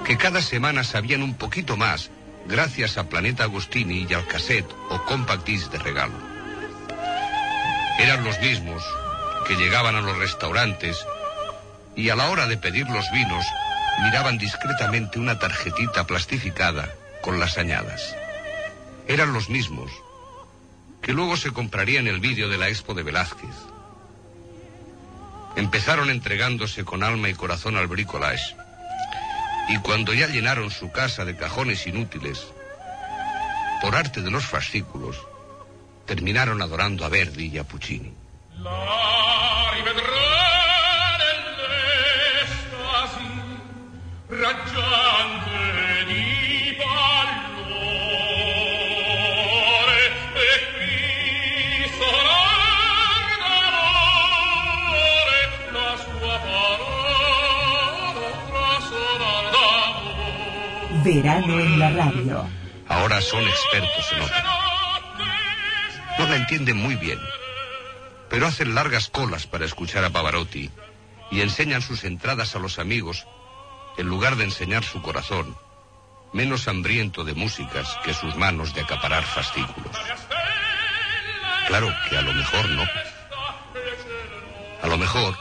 [0.04, 2.10] que cada semana sabían un poquito más
[2.46, 6.14] gracias a Planeta Agostini y al cassette o compact disc de regalo.
[7.98, 8.82] Eran los mismos
[9.46, 10.98] que llegaban a los restaurantes
[11.94, 13.44] y a la hora de pedir los vinos
[14.02, 18.16] miraban discretamente una tarjetita plastificada con las añadas.
[19.06, 19.90] Eran los mismos
[21.02, 23.73] que luego se comprarían el vídeo de la expo de Velázquez.
[25.56, 28.56] Empezaron entregándose con alma y corazón al bricolage.
[29.68, 32.46] Y cuando ya llenaron su casa de cajones inútiles,
[33.80, 35.16] por arte de los fascículos,
[36.06, 38.14] terminaron adorando a Verdi y a Puccini.
[61.04, 62.48] Verano en la radio.
[62.88, 64.54] Ahora son expertos en ópera.
[66.18, 67.18] No la entienden muy bien,
[68.30, 70.70] pero hacen largas colas para escuchar a Pavarotti
[71.30, 73.26] y enseñan sus entradas a los amigos
[73.98, 75.54] en lugar de enseñar su corazón,
[76.32, 79.96] menos hambriento de músicas que sus manos de acaparar fascículos.
[81.66, 82.84] Claro que a lo mejor no.
[84.82, 85.36] A lo mejor,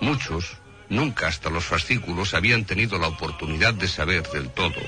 [0.00, 0.56] muchos,
[0.88, 4.80] nunca hasta los fascículos, habían tenido la oportunidad de saber del todo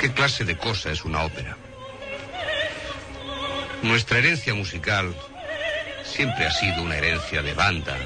[0.00, 1.58] qué clase de cosa es una ópera.
[3.82, 5.14] Nuestra herencia musical
[6.04, 7.98] siempre ha sido una herencia de banda,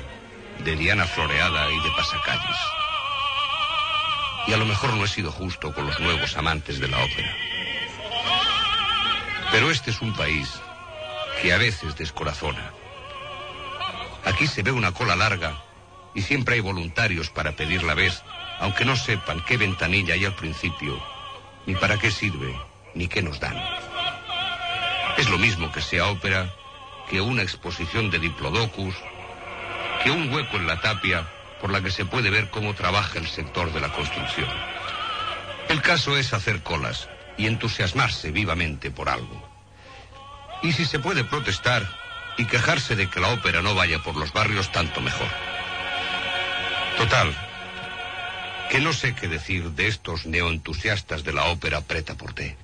[0.65, 2.57] de Diana floreada y de pasacalles.
[4.49, 7.33] Y a lo mejor no he sido justo con los nuevos amantes de la ópera.
[9.53, 10.53] Pero este es un país
[11.41, 12.73] que a veces descorazona.
[14.25, 15.63] Aquí se ve una cola larga
[16.15, 18.23] y siempre hay voluntarios para pedir la vez,
[18.61, 21.03] aunque no sepan qué ventanilla hay al principio,
[21.67, 22.55] ni para qué sirve,
[22.95, 23.57] ni qué nos dan.
[25.17, 26.55] Es lo mismo que sea ópera,
[27.09, 28.95] que una exposición de diplodocus,
[30.03, 31.29] que un hueco en la tapia
[31.61, 34.49] por la que se puede ver cómo trabaja el sector de la construcción.
[35.69, 39.49] El caso es hacer colas y entusiasmarse vivamente por algo.
[40.63, 41.87] Y si se puede protestar
[42.37, 45.29] y quejarse de que la ópera no vaya por los barrios, tanto mejor.
[46.97, 47.35] Total,
[48.71, 52.57] que no sé qué decir de estos neoentusiastas de la ópera preta por té.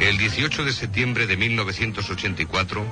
[0.00, 2.84] El 18 de septiembre de 1984,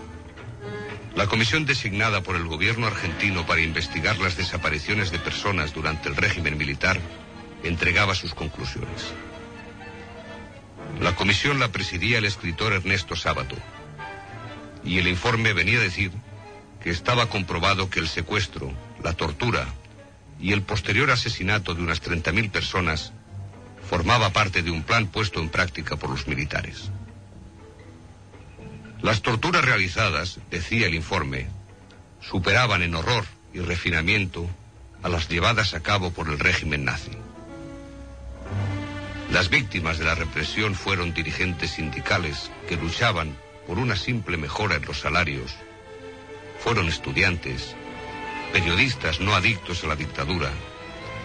[1.17, 6.17] la comisión designada por el gobierno argentino para investigar las desapariciones de personas durante el
[6.17, 7.01] régimen militar
[7.63, 9.13] entregaba sus conclusiones.
[11.01, 13.57] La comisión la presidía el escritor Ernesto Sábato
[14.85, 16.13] y el informe venía a decir
[16.83, 19.67] que estaba comprobado que el secuestro, la tortura
[20.39, 23.13] y el posterior asesinato de unas 30.000 personas
[23.89, 26.91] formaba parte de un plan puesto en práctica por los militares.
[29.01, 31.49] Las torturas realizadas, decía el informe,
[32.21, 34.49] superaban en horror y refinamiento
[35.03, 37.11] a las llevadas a cabo por el régimen nazi.
[39.33, 44.85] Las víctimas de la represión fueron dirigentes sindicales que luchaban por una simple mejora en
[44.85, 45.55] los salarios.
[46.59, 47.77] Fueron estudiantes,
[48.53, 50.51] periodistas no adictos a la dictadura,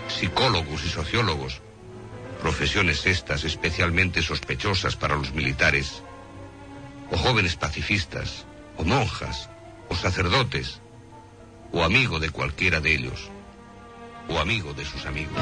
[0.08, 1.62] psicólogos y sociólogos,
[2.42, 6.04] profesiones estas especialmente sospechosas para los militares,
[7.10, 8.46] o jóvenes pacifistas,
[8.78, 9.50] o monjas,
[9.90, 10.80] o sacerdotes,
[11.72, 13.32] o amigo de cualquiera de ellos,
[14.30, 15.42] o amigo de sus amigos.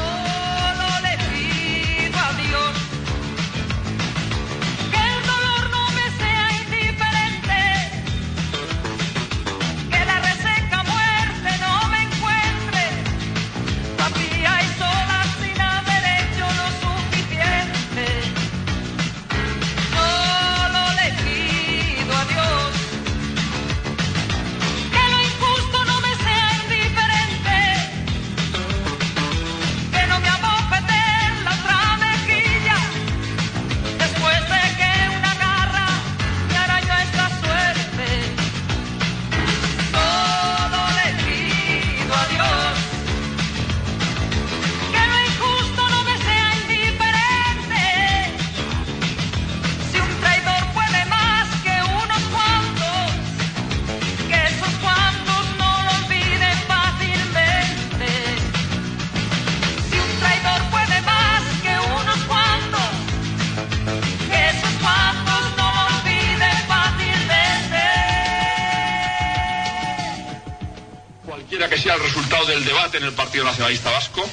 [72.97, 74.23] En el Partido Nacionalista Vasco,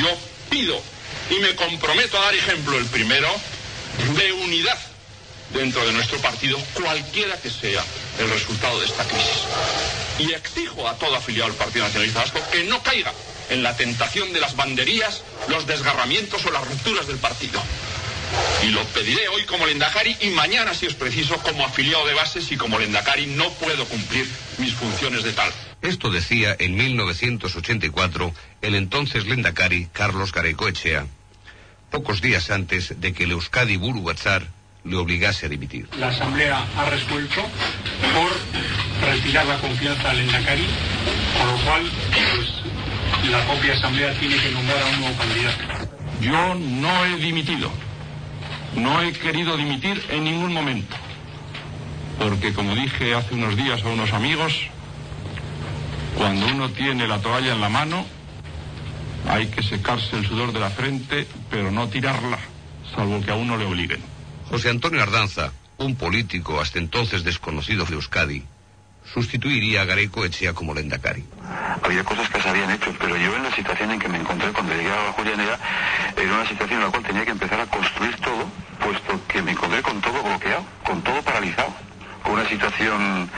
[0.00, 0.08] yo
[0.50, 0.80] pido
[1.30, 3.28] y me comprometo a dar ejemplo el primero
[4.16, 4.78] de unidad
[5.52, 7.84] dentro de nuestro partido, cualquiera que sea
[8.18, 9.42] el resultado de esta crisis.
[10.18, 13.12] Y exijo a todo afiliado al Partido Nacionalista Vasco que no caiga
[13.50, 17.62] en la tentación de las banderías, los desgarramientos o las rupturas del partido.
[18.62, 22.50] Y lo pediré hoy como Lendakari y mañana, si es preciso, como afiliado de bases
[22.50, 24.26] y como Lendakari no puedo cumplir
[24.58, 25.52] mis funciones de tal.
[25.82, 31.06] Esto decía en 1984 el entonces Lendakari Carlos Garecoechea,
[31.90, 34.46] pocos días antes de que el Euskadi Buru Batzar
[34.84, 35.88] le obligase a dimitir.
[35.98, 37.42] La Asamblea ha resuelto
[38.14, 40.66] por retirar la confianza al Endacari,
[41.36, 41.82] con lo cual
[42.36, 45.88] pues, la propia Asamblea tiene que nombrar a un nuevo candidato.
[46.20, 47.70] Yo no he dimitido.
[48.76, 50.96] No he querido dimitir en ningún momento.
[52.18, 54.70] Porque como dije hace unos días a unos amigos,
[56.22, 58.06] cuando uno tiene la toalla en la mano,
[59.28, 62.38] hay que secarse el sudor de la frente, pero no tirarla,
[62.94, 64.00] salvo que a uno le obliguen.
[64.48, 68.44] José Antonio Ardanza, un político hasta entonces desconocido de Euskadi,
[69.12, 71.24] sustituiría a Gareco Echea como Lendakari.
[71.82, 74.52] Había cosas que se habían hecho, pero yo en la situación en que me encontré
[74.52, 75.58] cuando llegué a la Julianera,
[76.16, 78.46] era una situación en la cual tenía que empezar a construir todo,
[78.78, 81.74] puesto que me encontré con todo bloqueado, con todo paralizado,
[82.22, 83.28] con una situación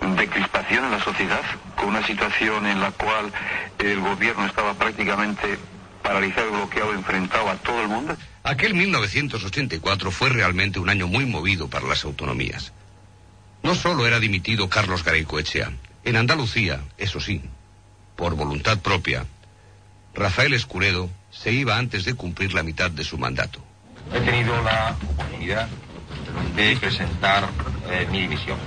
[0.00, 1.42] de crispación en la sociedad,
[1.76, 3.32] con una situación en la cual
[3.78, 5.58] el gobierno estaba prácticamente
[6.02, 8.16] paralizado y bloqueado, enfrentado a todo el mundo.
[8.42, 12.72] Aquel 1984 fue realmente un año muy movido para las autonomías.
[13.62, 15.72] No solo era dimitido Carlos Garecoechea,
[16.04, 17.42] en Andalucía, eso sí,
[18.16, 19.26] por voluntad propia,
[20.14, 23.62] Rafael Escuredo se iba antes de cumplir la mitad de su mandato.
[24.12, 25.68] He tenido la oportunidad
[26.56, 27.48] de presentar
[27.90, 28.58] eh, mi dimisión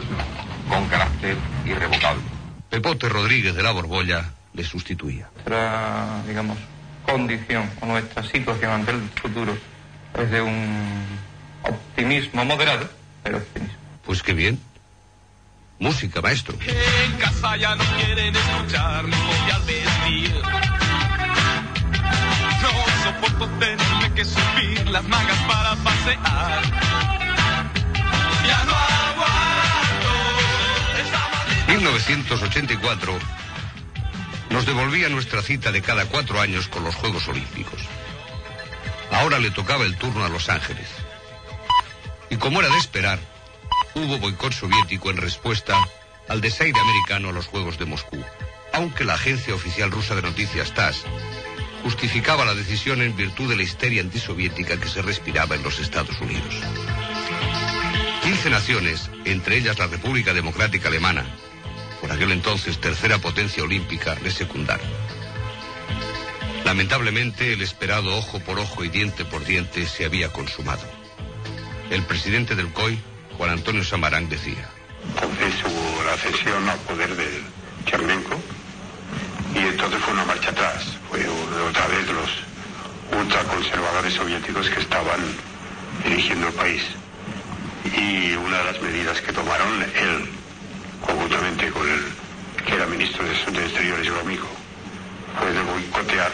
[0.71, 2.23] con carácter irrevocable.
[2.69, 5.29] Pepote Rodríguez de la Borbolla le sustituía.
[5.35, 6.57] Nuestra, digamos,
[7.05, 9.57] condición o nuestra situación ante el futuro
[10.17, 11.05] es de un
[11.63, 12.89] optimismo moderado,
[13.21, 13.75] pero optimismo.
[14.05, 14.59] Pues qué bien.
[15.77, 16.55] Música, maestro.
[16.65, 20.41] En casa ya no quieren escuchar mi voy al vestir.
[22.61, 22.69] No
[23.03, 26.70] soporto tenerme que subir las mangas para pasear.
[32.07, 33.19] 1984
[34.49, 37.81] nos devolvía nuestra cita de cada cuatro años con los Juegos Olímpicos.
[39.11, 40.87] Ahora le tocaba el turno a Los Ángeles.
[42.29, 43.19] Y como era de esperar,
[43.93, 45.77] hubo boicot soviético en respuesta
[46.27, 48.23] al desaire americano a los Juegos de Moscú,
[48.73, 51.03] aunque la agencia oficial rusa de noticias TASS
[51.83, 56.19] justificaba la decisión en virtud de la histeria antisoviética que se respiraba en los Estados
[56.21, 56.55] Unidos.
[58.23, 61.25] 15 naciones, entre ellas la República Democrática Alemana,
[62.01, 64.87] por aquel entonces tercera potencia olímpica, le secundaron.
[66.65, 70.83] Lamentablemente, el esperado ojo por ojo y diente por diente se había consumado.
[71.89, 72.99] El presidente del COI,
[73.37, 74.69] Juan Antonio Samarán, decía.
[75.07, 75.53] Entonces
[76.05, 77.43] la cesión al poder de
[77.85, 78.39] Chermenko
[79.55, 80.83] y entonces fue una marcha atrás.
[81.09, 85.19] Fue otra vez los ultraconservadores soviéticos que estaban
[86.05, 86.83] dirigiendo el país.
[87.85, 90.29] Y una de las medidas que tomaron él,
[91.01, 92.01] conjuntamente con el
[92.65, 94.47] que era ministro de, Exteriores, Gromico,
[95.39, 96.31] fue de boicotear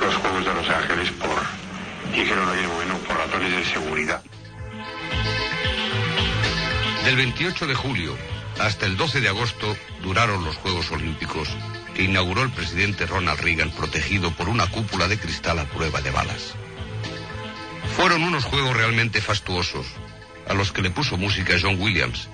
[0.00, 1.38] los Juegos de Los Ángeles por,
[2.12, 4.22] dijeron ayer, bueno, por razones de seguridad.
[7.04, 8.16] Del 28 de julio
[8.58, 11.48] hasta el 12 de agosto duraron los Juegos Olímpicos
[11.94, 16.10] que inauguró el presidente Ronald Reagan protegido por una cúpula de cristal a prueba de
[16.10, 16.54] balas.
[17.96, 19.86] Fueron unos juegos realmente fastuosos,
[20.48, 22.28] a los que le puso música John Williams,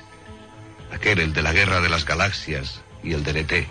[0.96, 3.68] aquel el de la Guerra de las Galaxias y el de ET.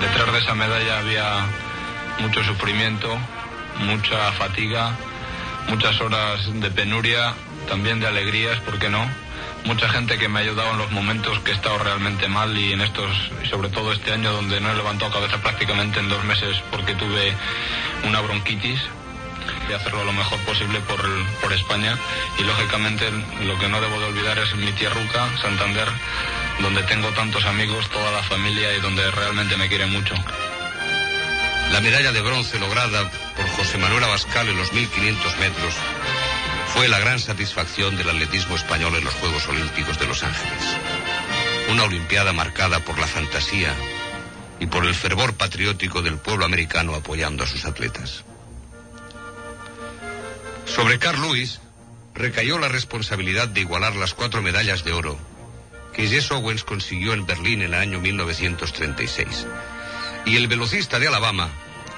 [0.00, 1.46] Detrás de esa medalla había
[2.20, 3.18] mucho sufrimiento,
[3.80, 4.96] mucha fatiga,
[5.68, 7.34] muchas horas de penuria,
[7.68, 9.06] también de alegrías, ¿por qué no?
[9.64, 12.72] Mucha gente que me ha ayudado en los momentos que he estado realmente mal y
[12.72, 13.10] en estos,
[13.50, 17.34] sobre todo este año donde no he levantado cabeza prácticamente en dos meses porque tuve
[18.04, 18.80] una bronquitis
[19.68, 21.00] y hacerlo lo mejor posible por,
[21.40, 21.96] por España
[22.38, 23.10] y lógicamente
[23.44, 25.88] lo que no debo de olvidar es mi tierruca, Santander,
[26.60, 30.14] donde tengo tantos amigos, toda la familia y donde realmente me quieren mucho.
[31.72, 33.10] La medalla de bronce lograda
[33.58, 35.74] José Manuel Abascal en los 1500 metros
[36.68, 40.62] fue la gran satisfacción del atletismo español en los Juegos Olímpicos de Los Ángeles.
[41.68, 43.74] Una Olimpiada marcada por la fantasía
[44.60, 48.22] y por el fervor patriótico del pueblo americano apoyando a sus atletas.
[50.64, 51.60] Sobre Carl Lewis
[52.14, 55.18] recayó la responsabilidad de igualar las cuatro medallas de oro
[55.92, 59.48] que Jess Owens consiguió en Berlín en el año 1936.
[60.26, 61.48] Y el velocista de Alabama,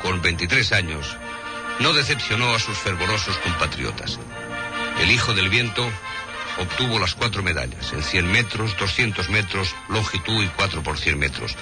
[0.00, 1.18] con 23 años,
[1.80, 4.18] no decepcionó a sus fervorosos compatriotas.
[5.00, 5.90] El hijo del viento
[6.58, 11.56] obtuvo las cuatro medallas, en 100 metros, 200 metros, longitud y 4 por 100 metros,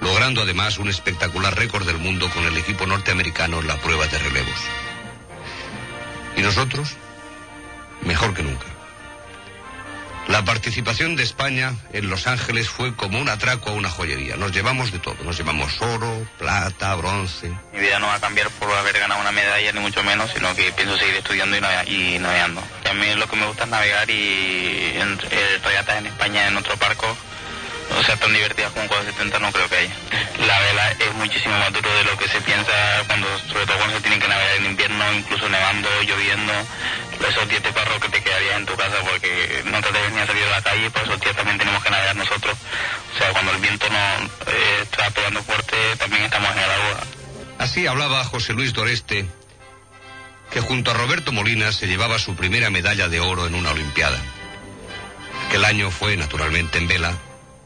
[0.00, 4.18] logrando además un espectacular récord del mundo con el equipo norteamericano en la prueba de
[4.18, 4.60] relevos.
[6.36, 6.96] ¿Y nosotros?
[8.02, 8.69] Mejor que nunca.
[10.30, 14.36] La participación de España en Los Ángeles fue como un atraco a una joyería.
[14.36, 15.16] Nos llevamos de todo.
[15.24, 17.48] Nos llevamos oro, plata, bronce.
[17.72, 20.54] Mi vida no va a cambiar por haber ganado una medalla, ni mucho menos, sino
[20.54, 22.62] que pienso seguir estudiando y, navega- y navegando.
[22.84, 26.46] Y a mí lo que me gusta es navegar y en, eh, regatas en España
[26.46, 27.16] en otro barco,
[27.98, 29.94] o sea, tan divertidas como 470 no creo que haya.
[30.46, 32.72] La vela es muchísimo más duro de lo que se piensa,
[33.06, 36.52] cuando, sobre todo cuando se tienen que navegar en invierno, incluso nevando, lloviendo.
[37.28, 40.20] Esos días de parro que te quedarías en tu casa porque no te debes ni
[40.20, 42.56] a salir a la calle, por esos días también tenemos que navegar nosotros.
[43.14, 47.00] O sea, cuando el viento no eh, está pegando fuerte, también estamos en el agua.
[47.58, 49.26] Así hablaba José Luis Doreste,
[50.50, 54.18] que junto a Roberto Molina se llevaba su primera medalla de oro en una Olimpiada.
[55.46, 57.18] Aquel año fue, naturalmente, en vela,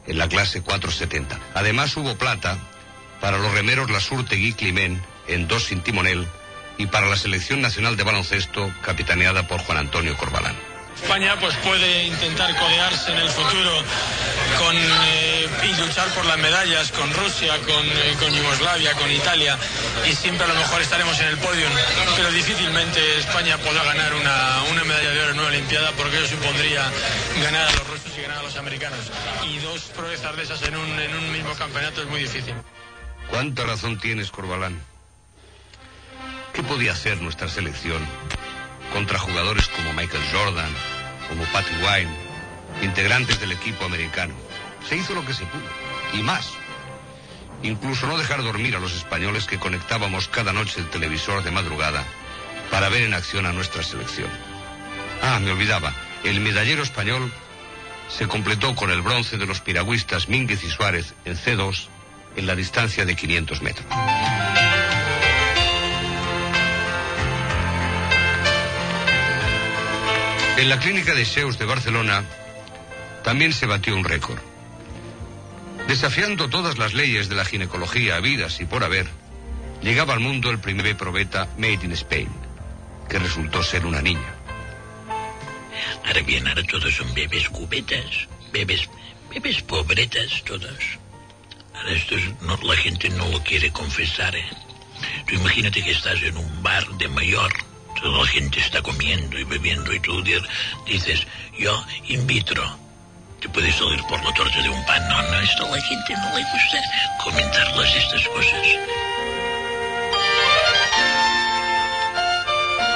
[0.07, 1.39] en la clase 470.
[1.53, 2.57] Además hubo plata
[3.21, 6.27] para los remeros Lasurtegui y Climent en dos sin timonel
[6.77, 10.74] y para la selección nacional de baloncesto capitaneada por Juan Antonio Corbalán.
[11.05, 13.71] España pues puede intentar codearse en el futuro
[14.57, 19.55] con eh, y luchar por las medallas con Rusia, con, eh, con Yugoslavia, con Italia
[20.09, 21.67] y siempre a lo mejor estaremos en el podio,
[22.15, 26.35] pero difícilmente España podrá ganar una, una medalla de oro en una Olimpiada porque eso
[26.35, 26.89] supondría
[27.43, 28.99] ganar a los rusos y ganar a los americanos
[29.47, 32.55] y dos proezas de esas en un, en un mismo campeonato es muy difícil.
[33.29, 34.81] ¿Cuánta razón tienes, Corbalán?
[36.51, 38.01] ¿Qué podía hacer nuestra selección
[38.95, 40.69] contra jugadores como Michael Jordan,
[41.27, 42.13] como Patty Wine,
[42.81, 44.33] integrantes del equipo americano?
[44.87, 45.63] Se hizo lo que se pudo,
[46.13, 46.51] y más.
[47.63, 52.03] Incluso no dejar dormir a los españoles que conectábamos cada noche el televisor de madrugada
[52.69, 54.29] para ver en acción a nuestra selección.
[55.21, 57.31] Ah, me olvidaba, el medallero español
[58.07, 61.87] se completó con el bronce de los piragüistas Mínguez y Suárez en C2
[62.35, 63.87] en la distancia de 500 metros.
[70.57, 72.23] En la clínica de Seus de Barcelona
[73.23, 74.39] también se batió un récord.
[75.87, 79.07] Desafiando todas las leyes de la ginecología habidas y por haber,
[79.81, 82.29] llegaba al mundo el primer probeta Made in Spain,
[83.09, 84.33] que resultó ser una niña.
[86.05, 88.89] Ahora bien, ahora todos son bebés cubetas, bebés,
[89.29, 90.79] bebés pobretas, todos.
[91.75, 92.29] Ahora esto es-
[92.63, 94.49] la gente no lo quiere confesar, ¿eh?
[95.27, 97.51] Tú imagínate que estás en un bar de mayor,
[98.01, 100.35] toda la gente está comiendo y bebiendo y tú di-
[100.85, 101.25] dices,
[101.57, 102.63] yo in vitro.
[103.41, 105.07] Te puedes salir por la torta de un pan.
[105.07, 106.77] No, no, esto a la gente no le gusta
[107.23, 108.67] comentarlas estas cosas.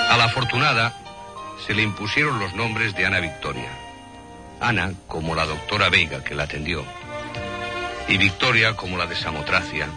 [0.09, 0.93] A la afortunada
[1.65, 3.69] se le impusieron los nombres de Ana Victoria.
[4.59, 6.83] Ana como la doctora Veiga que la atendió
[8.07, 9.87] y Victoria como la de Samotracia,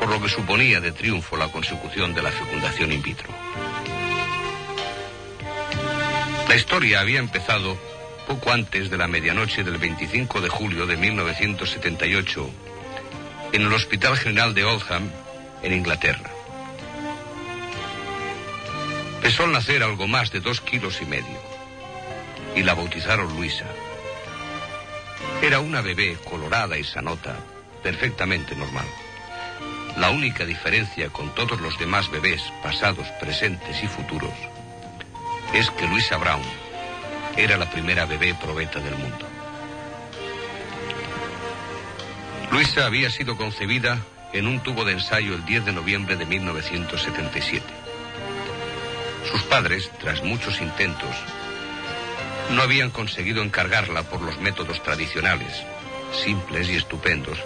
[0.00, 3.28] por lo que suponía de triunfo la consecución de la fecundación in vitro.
[6.52, 7.78] La historia había empezado
[8.28, 12.50] poco antes de la medianoche del 25 de julio de 1978
[13.54, 15.10] en el Hospital General de Oldham,
[15.62, 16.30] en Inglaterra.
[19.22, 21.40] Pesó al nacer algo más de dos kilos y medio
[22.54, 23.64] y la bautizaron Luisa.
[25.40, 27.34] Era una bebé colorada y sanota,
[27.82, 28.86] perfectamente normal.
[29.96, 34.34] La única diferencia con todos los demás bebés, pasados, presentes y futuros,
[35.52, 36.42] es que Luisa Brown
[37.36, 39.26] era la primera bebé probeta del mundo.
[42.50, 43.98] Luisa había sido concebida
[44.32, 47.64] en un tubo de ensayo el 10 de noviembre de 1977.
[49.30, 51.14] Sus padres, tras muchos intentos,
[52.50, 55.62] no habían conseguido encargarla por los métodos tradicionales,
[56.12, 57.38] simples y estupendos,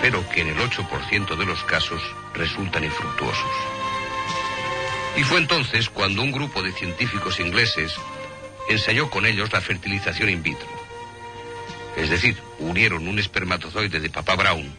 [0.00, 2.02] pero que en el 8% de los casos
[2.34, 3.83] resultan infructuosos.
[5.16, 7.94] Y fue entonces cuando un grupo de científicos ingleses
[8.68, 10.68] ensayó con ellos la fertilización in vitro.
[11.96, 14.74] Es decir, unieron un espermatozoide de papá Brown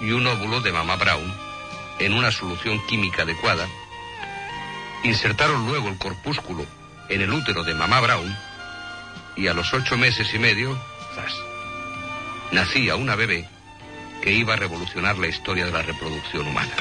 [0.00, 1.32] y un óvulo de mamá Brown
[2.00, 3.68] en una solución química adecuada,
[5.04, 6.66] insertaron luego el corpúsculo
[7.08, 8.36] en el útero de mamá Brown
[9.36, 10.78] y a los ocho meses y medio,
[11.14, 11.34] ¡zas!
[12.52, 13.48] nacía una bebé
[14.22, 16.72] que iba a revolucionar la historia de la reproducción humana.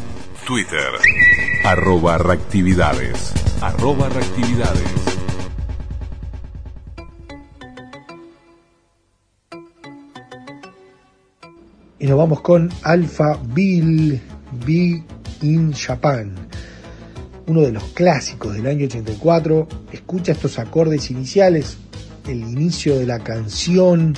[0.47, 0.93] Twitter,
[1.65, 3.33] arroba reactividades.
[3.61, 4.85] Arroba reactividades.
[11.99, 14.21] Y nos vamos con Alpha Bill
[14.65, 15.03] Be
[15.41, 16.37] in Japan,
[17.49, 19.67] uno de los clásicos del año 84.
[19.91, 21.79] Escucha estos acordes iniciales,
[22.27, 24.15] el inicio de la canción,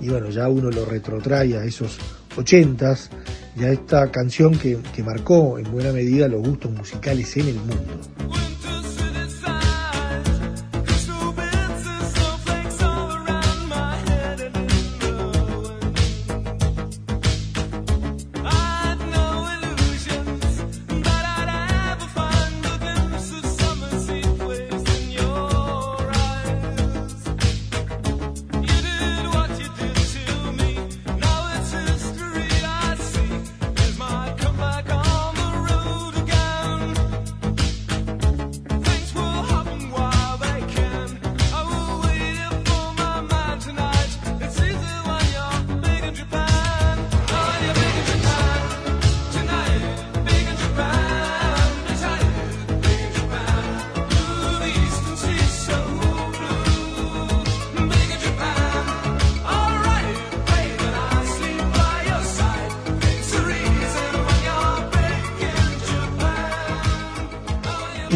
[0.00, 1.98] y bueno, ya uno lo retrotrae a esos
[2.36, 3.08] 80s,
[3.56, 7.56] y a esta canción que, que marcó en buena medida los gustos musicales en el
[7.56, 8.41] mundo.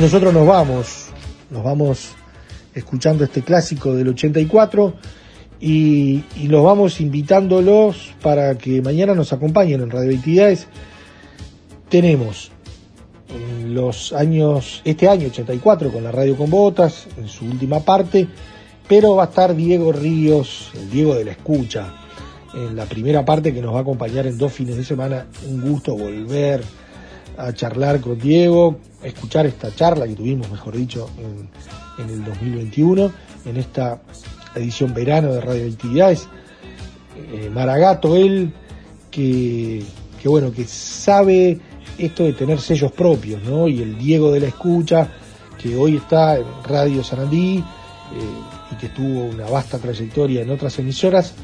[0.01, 1.07] Nosotros nos vamos,
[1.51, 2.11] nos vamos
[2.75, 4.93] escuchando este clásico del 84
[5.59, 10.67] y, y los vamos invitándolos para que mañana nos acompañen en Radio Actividades.
[11.89, 12.51] Tenemos
[13.31, 18.29] en los años, este año 84 con la Radio con Botas, en su última parte,
[18.87, 21.95] pero va a estar Diego Ríos, el Diego de la Escucha,
[22.55, 25.27] en la primera parte que nos va a acompañar en dos fines de semana.
[25.49, 26.63] Un gusto volver
[27.37, 31.49] a charlar con Diego, a escuchar esta charla que tuvimos, mejor dicho, en,
[32.03, 33.13] en el 2021,
[33.45, 34.01] en esta
[34.55, 36.29] edición verano de Radio Actividades.
[37.33, 38.53] Eh, Maragato, él,
[39.11, 39.83] que,
[40.25, 41.59] bueno, que sabe
[41.99, 43.69] esto de tener sellos propios, ¿no?
[43.69, 45.09] Y el Diego de la Escucha,
[45.59, 47.63] que hoy está en Radio Sarandí eh,
[48.73, 51.35] y que tuvo una vasta trayectoria en otras emisoras,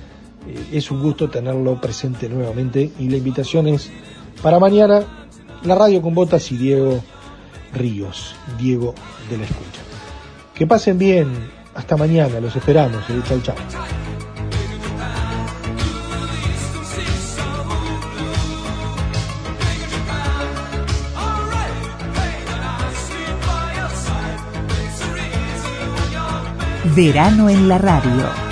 [0.46, 3.90] eh, es un gusto tenerlo presente nuevamente y la invitación es
[4.42, 5.21] para mañana
[5.64, 7.02] la radio con botas y Diego
[7.72, 8.94] Ríos, Diego
[9.30, 9.80] de la Escucha.
[10.54, 13.02] Que pasen bien, hasta mañana, los esperamos.
[13.08, 13.22] Eh.
[13.42, 13.54] Chau.
[26.94, 28.51] Verano en la radio.